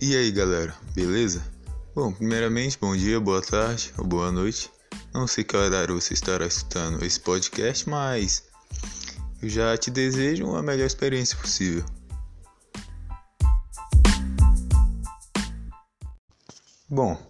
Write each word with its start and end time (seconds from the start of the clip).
E 0.00 0.16
aí 0.16 0.30
galera, 0.30 0.72
beleza? 0.94 1.42
Bom, 1.92 2.12
primeiramente, 2.12 2.78
bom 2.78 2.96
dia, 2.96 3.18
boa 3.18 3.42
tarde 3.42 3.92
ou 3.98 4.04
boa 4.04 4.30
noite. 4.30 4.70
Não 5.12 5.26
sei 5.26 5.42
que 5.42 5.56
horário 5.56 6.00
você 6.00 6.14
estará 6.14 6.46
escutando 6.46 7.04
esse 7.04 7.18
podcast, 7.18 7.88
mas 7.88 8.44
eu 9.42 9.48
já 9.48 9.76
te 9.76 9.90
desejo 9.90 10.54
a 10.54 10.62
melhor 10.62 10.86
experiência 10.86 11.36
possível. 11.36 11.84
Bom, 16.88 17.20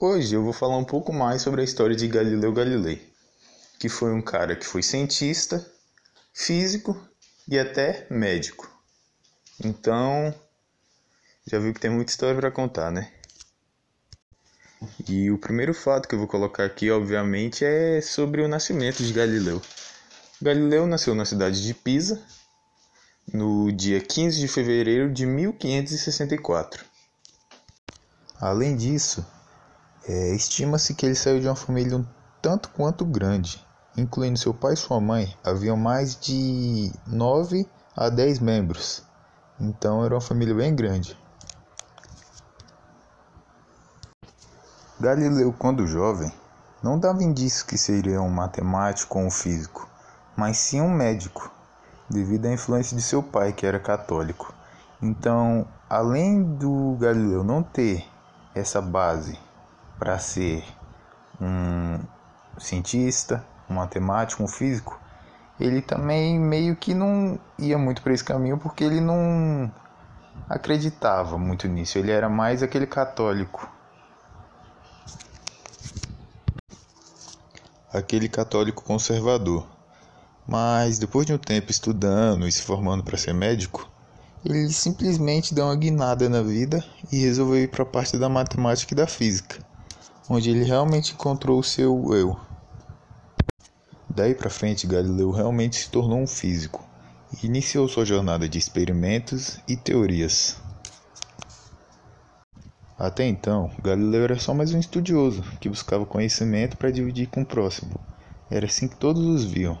hoje 0.00 0.34
eu 0.34 0.42
vou 0.42 0.52
falar 0.52 0.76
um 0.76 0.84
pouco 0.84 1.12
mais 1.12 1.40
sobre 1.40 1.60
a 1.60 1.64
história 1.64 1.94
de 1.94 2.08
Galileu 2.08 2.52
Galilei, 2.52 3.00
que 3.78 3.88
foi 3.88 4.12
um 4.12 4.20
cara 4.20 4.56
que 4.56 4.66
foi 4.66 4.82
cientista, 4.82 5.64
físico 6.32 7.00
e 7.46 7.56
até 7.56 8.08
médico. 8.10 8.68
Então, 9.62 10.34
já 11.46 11.58
viu 11.58 11.74
que 11.74 11.80
tem 11.80 11.90
muita 11.90 12.10
história 12.10 12.38
para 12.38 12.50
contar, 12.50 12.90
né? 12.90 13.10
E 15.08 15.30
o 15.30 15.38
primeiro 15.38 15.74
fato 15.74 16.08
que 16.08 16.14
eu 16.14 16.18
vou 16.18 16.28
colocar 16.28 16.64
aqui, 16.64 16.90
obviamente, 16.90 17.64
é 17.64 18.00
sobre 18.00 18.42
o 18.42 18.48
nascimento 18.48 19.02
de 19.02 19.12
Galileu. 19.12 19.60
Galileu 20.40 20.86
nasceu 20.86 21.14
na 21.14 21.24
cidade 21.24 21.62
de 21.62 21.72
Pisa 21.74 22.20
no 23.32 23.72
dia 23.72 24.00
15 24.00 24.38
de 24.38 24.48
fevereiro 24.48 25.12
de 25.12 25.24
1564. 25.26 26.84
Além 28.40 28.76
disso, 28.76 29.24
é, 30.06 30.34
estima-se 30.34 30.94
que 30.94 31.06
ele 31.06 31.14
saiu 31.14 31.40
de 31.40 31.46
uma 31.46 31.56
família 31.56 31.96
um 31.96 32.06
tanto 32.42 32.68
quanto 32.70 33.06
grande, 33.06 33.64
incluindo 33.96 34.38
seu 34.38 34.52
pai 34.52 34.74
e 34.74 34.76
sua 34.76 35.00
mãe, 35.00 35.34
haviam 35.42 35.76
mais 35.76 36.14
de 36.14 36.92
9 37.06 37.66
a 37.96 38.10
10 38.10 38.40
membros, 38.40 39.02
então 39.58 40.04
era 40.04 40.14
uma 40.14 40.20
família 40.20 40.54
bem 40.54 40.74
grande. 40.74 41.16
Galileu, 45.00 45.52
quando 45.58 45.88
jovem, 45.88 46.32
não 46.80 46.96
dava 46.96 47.20
indício 47.20 47.66
que 47.66 47.76
seria 47.76 48.22
um 48.22 48.30
matemático 48.30 49.18
ou 49.18 49.24
um 49.24 49.30
físico, 49.30 49.88
mas 50.36 50.56
sim 50.56 50.80
um 50.80 50.88
médico, 50.88 51.50
devido 52.08 52.46
à 52.46 52.52
influência 52.52 52.96
de 52.96 53.02
seu 53.02 53.20
pai, 53.20 53.52
que 53.52 53.66
era 53.66 53.80
católico. 53.80 54.54
Então, 55.02 55.66
além 55.90 56.44
do 56.44 56.96
Galileu 57.00 57.42
não 57.42 57.60
ter 57.60 58.06
essa 58.54 58.80
base 58.80 59.36
para 59.98 60.16
ser 60.20 60.64
um 61.40 61.98
cientista, 62.56 63.44
um 63.68 63.74
matemático, 63.74 64.44
um 64.44 64.48
físico, 64.48 65.00
ele 65.58 65.82
também 65.82 66.38
meio 66.38 66.76
que 66.76 66.94
não 66.94 67.36
ia 67.58 67.76
muito 67.76 68.00
para 68.00 68.12
esse 68.12 68.22
caminho 68.22 68.58
porque 68.58 68.84
ele 68.84 69.00
não 69.00 69.68
acreditava 70.48 71.36
muito 71.36 71.66
nisso. 71.66 71.98
Ele 71.98 72.12
era 72.12 72.28
mais 72.28 72.62
aquele 72.62 72.86
católico 72.86 73.73
aquele 77.94 78.28
católico 78.28 78.82
conservador. 78.82 79.64
Mas 80.46 80.98
depois 80.98 81.24
de 81.24 81.32
um 81.32 81.38
tempo 81.38 81.70
estudando 81.70 82.46
e 82.46 82.52
se 82.52 82.60
formando 82.60 83.04
para 83.04 83.16
ser 83.16 83.32
médico, 83.32 83.88
ele 84.44 84.68
simplesmente 84.70 85.54
deu 85.54 85.64
uma 85.64 85.76
guinada 85.76 86.28
na 86.28 86.42
vida 86.42 86.84
e 87.10 87.20
resolveu 87.20 87.62
ir 87.62 87.68
para 87.68 87.84
a 87.84 87.86
parte 87.86 88.18
da 88.18 88.28
matemática 88.28 88.92
e 88.92 88.96
da 88.96 89.06
física, 89.06 89.64
onde 90.28 90.50
ele 90.50 90.64
realmente 90.64 91.12
encontrou 91.12 91.58
o 91.58 91.64
seu 91.64 92.12
eu. 92.12 92.36
Daí 94.10 94.34
para 94.34 94.50
frente, 94.50 94.86
Galileu 94.86 95.30
realmente 95.30 95.76
se 95.76 95.88
tornou 95.88 96.18
um 96.18 96.26
físico 96.26 96.84
e 97.32 97.46
iniciou 97.46 97.88
sua 97.88 98.04
jornada 98.04 98.48
de 98.48 98.58
experimentos 98.58 99.58
e 99.66 99.76
teorias. 99.76 100.56
Até 102.98 103.26
então, 103.26 103.72
Galileu 103.82 104.22
era 104.22 104.38
só 104.38 104.54
mais 104.54 104.72
um 104.72 104.78
estudioso 104.78 105.42
que 105.58 105.68
buscava 105.68 106.06
conhecimento 106.06 106.76
para 106.76 106.92
dividir 106.92 107.28
com 107.28 107.42
o 107.42 107.46
próximo. 107.46 107.92
Era 108.48 108.66
assim 108.66 108.86
que 108.86 108.96
todos 108.96 109.22
os 109.24 109.44
viam. 109.44 109.76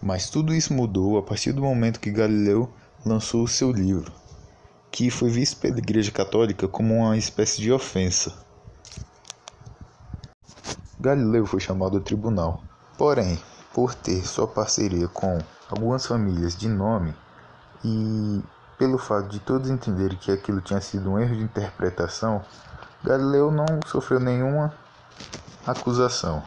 Mas 0.00 0.30
tudo 0.30 0.54
isso 0.54 0.72
mudou 0.72 1.18
a 1.18 1.22
partir 1.22 1.52
do 1.52 1.62
momento 1.62 1.98
que 1.98 2.10
Galileu 2.10 2.72
lançou 3.04 3.42
o 3.42 3.48
seu 3.48 3.72
livro, 3.72 4.12
que 4.92 5.10
foi 5.10 5.28
visto 5.28 5.58
pela 5.58 5.78
Igreja 5.78 6.12
Católica 6.12 6.68
como 6.68 6.94
uma 6.94 7.16
espécie 7.16 7.60
de 7.60 7.72
ofensa. 7.72 8.32
Galileu 11.00 11.46
foi 11.46 11.58
chamado 11.58 11.96
ao 11.96 12.02
tribunal, 12.02 12.62
porém, 12.96 13.38
por 13.72 13.92
ter 13.92 14.24
sua 14.24 14.46
parceria 14.46 15.08
com 15.08 15.36
algumas 15.68 16.06
famílias 16.06 16.56
de 16.56 16.68
nome 16.68 17.12
e 17.84 18.40
pelo 18.78 18.98
fato 18.98 19.28
de 19.28 19.40
todos 19.40 19.70
entenderem 19.70 20.16
que 20.16 20.30
aquilo 20.30 20.60
tinha 20.60 20.80
sido 20.80 21.10
um 21.10 21.18
erro 21.18 21.36
de 21.36 21.42
interpretação, 21.42 22.42
Galileu 23.02 23.50
não 23.50 23.66
sofreu 23.86 24.18
nenhuma 24.18 24.72
acusação. 25.66 26.42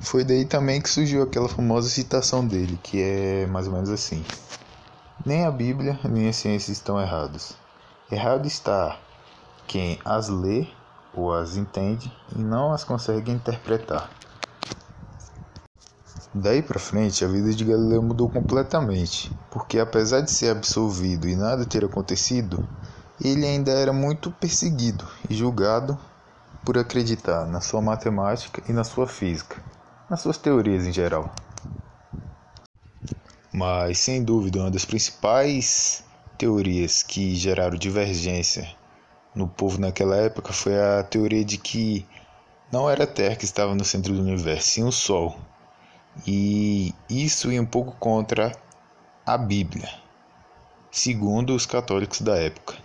Foi 0.00 0.24
daí 0.24 0.44
também 0.44 0.80
que 0.80 0.88
surgiu 0.88 1.22
aquela 1.22 1.48
famosa 1.48 1.88
citação 1.88 2.46
dele, 2.46 2.78
que 2.82 3.00
é 3.00 3.46
mais 3.46 3.66
ou 3.66 3.74
menos 3.74 3.90
assim: 3.90 4.24
Nem 5.24 5.44
a 5.44 5.50
Bíblia 5.50 5.98
nem 6.04 6.28
a 6.28 6.32
ciência 6.32 6.72
estão 6.72 7.00
errados. 7.00 7.52
Errado 8.10 8.46
está 8.46 8.98
quem 9.68 10.00
as 10.04 10.28
lê 10.28 10.66
ou 11.14 11.32
as 11.32 11.56
entende 11.56 12.12
e 12.34 12.38
não 12.38 12.72
as 12.72 12.82
consegue 12.82 13.30
interpretar. 13.30 14.10
Daí 16.32 16.62
para 16.62 16.78
frente, 16.78 17.24
a 17.24 17.28
vida 17.28 17.52
de 17.52 17.64
Galileu 17.64 18.00
mudou 18.00 18.30
completamente, 18.30 19.32
porque 19.50 19.80
apesar 19.80 20.20
de 20.20 20.30
ser 20.30 20.50
absolvido 20.50 21.28
e 21.28 21.34
nada 21.34 21.66
ter 21.66 21.84
acontecido, 21.84 22.64
ele 23.20 23.44
ainda 23.44 23.72
era 23.72 23.92
muito 23.92 24.30
perseguido 24.30 25.04
e 25.28 25.34
julgado 25.34 25.98
por 26.64 26.78
acreditar 26.78 27.46
na 27.46 27.60
sua 27.60 27.82
matemática 27.82 28.62
e 28.68 28.72
na 28.72 28.84
sua 28.84 29.08
física, 29.08 29.60
nas 30.08 30.20
suas 30.20 30.38
teorias 30.38 30.86
em 30.86 30.92
geral. 30.92 31.34
Mas, 33.52 33.98
sem 33.98 34.22
dúvida, 34.22 34.60
uma 34.60 34.70
das 34.70 34.84
principais 34.84 36.04
teorias 36.38 37.02
que 37.02 37.34
geraram 37.34 37.76
divergência 37.76 38.72
no 39.34 39.48
povo 39.48 39.80
naquela 39.80 40.16
época 40.16 40.52
foi 40.52 40.78
a 40.80 41.02
teoria 41.02 41.44
de 41.44 41.58
que 41.58 42.06
não 42.72 42.88
era 42.88 43.02
a 43.02 43.06
Terra 43.08 43.34
que 43.34 43.44
estava 43.44 43.74
no 43.74 43.84
centro 43.84 44.14
do 44.14 44.22
universo, 44.22 44.68
sim 44.68 44.84
o 44.84 44.92
Sol 44.92 45.36
e 46.26 46.94
isso 47.08 47.50
ia 47.50 47.62
um 47.62 47.66
pouco 47.66 47.92
contra 47.98 48.52
a 49.24 49.38
Bíblia, 49.38 49.88
segundo 50.90 51.54
os 51.54 51.66
católicos 51.66 52.20
da 52.20 52.36
época. 52.36 52.76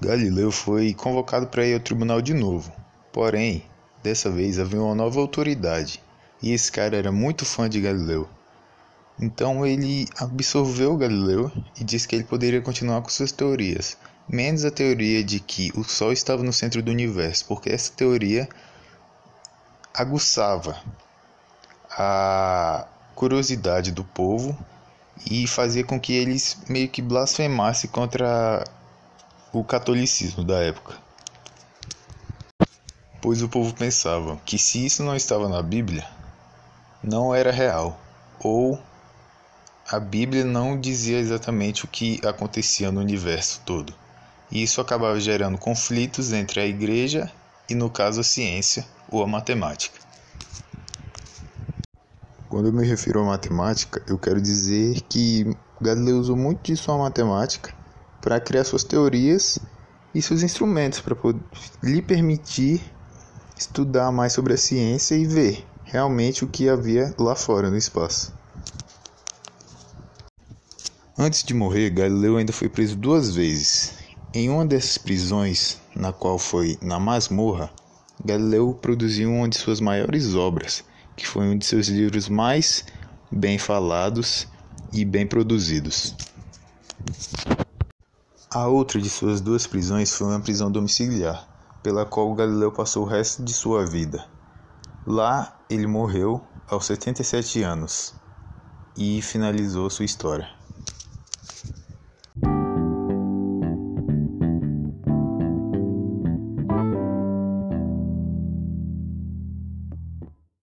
Galileu 0.00 0.50
foi 0.50 0.94
convocado 0.94 1.46
para 1.46 1.66
ir 1.66 1.74
ao 1.74 1.80
tribunal 1.80 2.22
de 2.22 2.32
novo, 2.32 2.72
porém, 3.12 3.62
dessa 4.02 4.30
vez 4.30 4.58
havia 4.58 4.80
uma 4.80 4.94
nova 4.94 5.20
autoridade 5.20 6.02
e 6.42 6.52
esse 6.52 6.72
cara 6.72 6.96
era 6.96 7.12
muito 7.12 7.44
fã 7.44 7.68
de 7.68 7.80
Galileu. 7.80 8.28
Então 9.20 9.66
ele 9.66 10.08
absorveu 10.16 10.96
Galileu 10.96 11.52
e 11.78 11.84
disse 11.84 12.08
que 12.08 12.16
ele 12.16 12.24
poderia 12.24 12.62
continuar 12.62 13.02
com 13.02 13.10
suas 13.10 13.30
teorias, 13.30 13.98
menos 14.26 14.64
a 14.64 14.70
teoria 14.70 15.22
de 15.22 15.38
que 15.40 15.70
o 15.76 15.84
Sol 15.84 16.12
estava 16.12 16.42
no 16.42 16.52
centro 16.52 16.82
do 16.82 16.90
universo, 16.90 17.44
porque 17.46 17.68
essa 17.68 17.92
teoria 17.92 18.48
aguçava 19.94 20.80
a 21.90 22.86
curiosidade 23.14 23.92
do 23.92 24.04
povo 24.04 24.56
e 25.30 25.46
fazia 25.46 25.84
com 25.84 26.00
que 26.00 26.12
eles 26.14 26.56
meio 26.68 26.88
que 26.88 27.02
blasfemassem 27.02 27.90
contra 27.90 28.64
o 29.52 29.64
catolicismo 29.64 30.44
da 30.44 30.58
época. 30.60 30.94
Pois 33.20 33.42
o 33.42 33.48
povo 33.48 33.74
pensava 33.74 34.40
que 34.46 34.58
se 34.58 34.86
isso 34.86 35.02
não 35.02 35.14
estava 35.14 35.48
na 35.48 35.60
Bíblia, 35.60 36.06
não 37.02 37.34
era 37.34 37.50
real, 37.50 38.00
ou 38.38 38.80
a 39.90 40.00
Bíblia 40.00 40.44
não 40.44 40.80
dizia 40.80 41.18
exatamente 41.18 41.84
o 41.84 41.88
que 41.88 42.20
acontecia 42.24 42.90
no 42.90 43.00
universo 43.00 43.60
todo. 43.66 43.92
E 44.50 44.62
isso 44.62 44.80
acabava 44.80 45.20
gerando 45.20 45.58
conflitos 45.58 46.32
entre 46.32 46.60
a 46.60 46.66
igreja 46.66 47.30
e, 47.68 47.74
no 47.74 47.90
caso, 47.90 48.20
a 48.20 48.24
ciência 48.24 48.86
ou 49.10 49.22
a 49.22 49.26
matemática. 49.26 49.98
Quando 52.48 52.66
eu 52.66 52.72
me 52.72 52.86
refiro 52.86 53.20
à 53.20 53.24
matemática, 53.24 54.02
eu 54.08 54.18
quero 54.18 54.40
dizer 54.40 55.00
que 55.02 55.56
Galileu 55.80 56.18
usou 56.18 56.36
muito 56.36 56.62
de 56.64 56.76
sua 56.76 56.98
matemática 56.98 57.72
para 58.20 58.40
criar 58.40 58.64
suas 58.64 58.84
teorias 58.84 59.58
e 60.14 60.20
seus 60.20 60.42
instrumentos 60.42 61.00
para 61.00 61.16
lhe 61.82 62.02
permitir 62.02 62.82
estudar 63.56 64.10
mais 64.10 64.32
sobre 64.32 64.54
a 64.54 64.58
ciência 64.58 65.14
e 65.14 65.26
ver 65.26 65.64
realmente 65.84 66.44
o 66.44 66.48
que 66.48 66.68
havia 66.68 67.14
lá 67.18 67.34
fora 67.34 67.70
no 67.70 67.76
espaço. 67.76 68.32
Antes 71.16 71.44
de 71.44 71.52
morrer, 71.52 71.90
Galileu 71.90 72.36
ainda 72.36 72.52
foi 72.52 72.68
preso 72.68 72.96
duas 72.96 73.34
vezes. 73.34 73.94
Em 74.32 74.48
uma 74.48 74.64
dessas 74.64 74.96
prisões, 74.96 75.78
na 75.94 76.12
qual 76.12 76.38
foi 76.38 76.78
na 76.80 76.98
masmorra, 76.98 77.70
Galileu 78.24 78.74
produziu 78.74 79.30
uma 79.30 79.48
de 79.48 79.56
suas 79.56 79.80
maiores 79.80 80.34
obras, 80.34 80.84
que 81.16 81.26
foi 81.26 81.44
um 81.46 81.56
de 81.58 81.66
seus 81.66 81.88
livros 81.88 82.28
mais 82.28 82.84
bem 83.30 83.58
falados, 83.58 84.46
e 84.92 85.04
bem 85.04 85.26
produzidos. 85.26 86.14
A 88.50 88.66
outra 88.66 89.00
de 89.00 89.08
suas 89.08 89.40
duas 89.40 89.66
prisões 89.66 90.12
foi 90.12 90.26
uma 90.26 90.40
prisão 90.40 90.70
domiciliar, 90.70 91.48
pela 91.82 92.04
qual 92.04 92.34
Galileu 92.34 92.72
passou 92.72 93.04
o 93.04 93.08
resto 93.08 93.44
de 93.44 93.52
sua 93.52 93.86
vida. 93.86 94.26
Lá 95.06 95.56
ele 95.70 95.86
morreu 95.86 96.42
aos 96.68 96.86
77 96.86 97.62
anos 97.62 98.14
e 98.96 99.22
finalizou 99.22 99.88
sua 99.88 100.04
história. 100.04 100.59